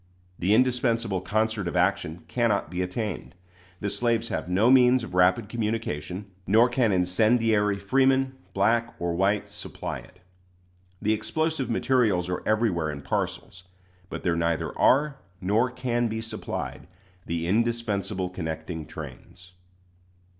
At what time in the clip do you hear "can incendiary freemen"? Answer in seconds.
6.69-8.33